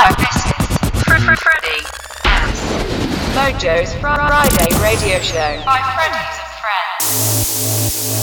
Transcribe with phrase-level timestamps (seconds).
[0.00, 1.82] Hi, this is Fr- Fr- Freddy
[2.24, 2.54] S.
[3.34, 8.18] Mojo's Fri- Friday radio show by Freddy's and Friends.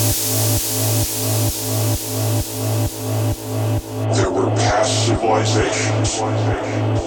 [4.15, 6.21] There were past civilizations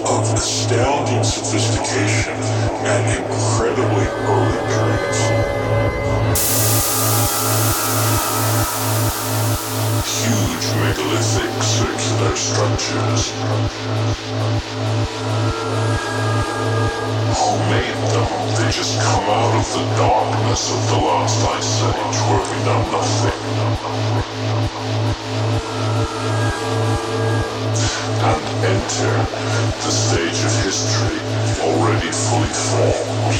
[0.05, 2.33] of astounding sophistication
[2.85, 5.48] and incredibly early periods.
[10.09, 13.23] Huge megalithic circular structures.
[17.39, 18.27] Who made them?
[18.55, 22.81] They just come out of the darkness of the last ice age where we know
[22.91, 23.37] nothing.
[28.21, 29.15] And enter
[29.81, 31.19] the stage of history
[31.61, 33.39] already fully formed.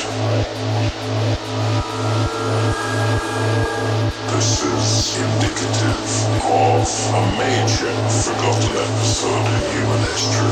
[4.30, 6.00] This is indicative
[6.48, 10.52] of a major forgotten episode in human history.